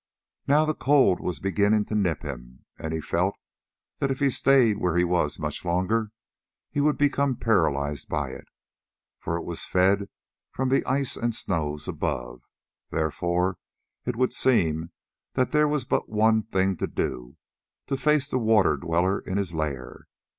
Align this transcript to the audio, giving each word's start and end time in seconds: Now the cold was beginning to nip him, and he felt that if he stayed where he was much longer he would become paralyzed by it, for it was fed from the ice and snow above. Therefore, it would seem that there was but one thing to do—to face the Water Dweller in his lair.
Now 0.47 0.65
the 0.65 0.73
cold 0.73 1.19
was 1.19 1.37
beginning 1.39 1.85
to 1.85 1.93
nip 1.93 2.23
him, 2.23 2.65
and 2.79 2.91
he 2.91 2.99
felt 2.99 3.35
that 3.99 4.09
if 4.09 4.17
he 4.19 4.31
stayed 4.31 4.77
where 4.79 4.97
he 4.97 5.03
was 5.03 5.37
much 5.37 5.63
longer 5.63 6.09
he 6.71 6.81
would 6.81 6.97
become 6.97 7.35
paralyzed 7.35 8.09
by 8.09 8.31
it, 8.31 8.47
for 9.19 9.37
it 9.37 9.43
was 9.43 9.63
fed 9.63 10.09
from 10.49 10.69
the 10.69 10.83
ice 10.87 11.15
and 11.15 11.35
snow 11.35 11.77
above. 11.87 12.41
Therefore, 12.89 13.59
it 14.03 14.15
would 14.15 14.33
seem 14.33 14.91
that 15.35 15.51
there 15.51 15.67
was 15.67 15.85
but 15.85 16.09
one 16.09 16.41
thing 16.41 16.77
to 16.77 16.87
do—to 16.87 17.95
face 17.95 18.27
the 18.27 18.39
Water 18.39 18.77
Dweller 18.77 19.19
in 19.19 19.37
his 19.37 19.53
lair. 19.53 20.07